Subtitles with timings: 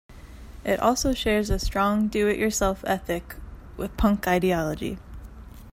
[0.65, 3.35] It also shares a strong do-it-yourself ethic
[3.77, 4.97] with punk ideology.